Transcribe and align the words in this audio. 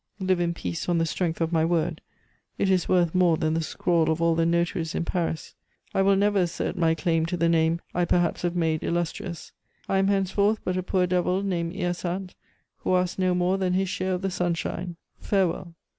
Live 0.19 0.39
in 0.39 0.51
peace 0.55 0.89
on 0.89 0.97
the 0.97 1.05
strength 1.05 1.41
of 1.41 1.51
my 1.51 1.63
word; 1.63 2.01
it 2.57 2.71
is 2.71 2.89
worth 2.89 3.13
more 3.13 3.37
than 3.37 3.53
the 3.53 3.61
scrawl 3.61 4.09
of 4.09 4.19
all 4.19 4.33
the 4.33 4.47
notaries 4.47 4.95
in 4.95 5.05
Paris. 5.05 5.53
I 5.93 6.01
will 6.01 6.15
never 6.15 6.39
assert 6.39 6.75
my 6.75 6.95
claim 6.95 7.27
to 7.27 7.37
the 7.37 7.47
name 7.47 7.81
I 7.93 8.05
perhaps 8.05 8.41
have 8.41 8.55
made 8.55 8.81
illustrious. 8.83 9.51
I 9.87 9.99
am 9.99 10.07
henceforth 10.07 10.57
but 10.63 10.75
a 10.75 10.81
poor 10.81 11.05
devil 11.05 11.43
named 11.43 11.75
Hyacinthe, 11.75 12.33
who 12.77 12.95
asks 12.95 13.19
no 13.19 13.35
more 13.35 13.59
than 13.59 13.73
his 13.73 13.89
share 13.89 14.13
of 14.15 14.23
the 14.23 14.31
sunshine. 14.31 14.95
Farewell!" 15.19 15.75